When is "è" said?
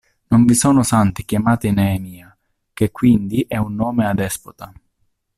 3.47-3.57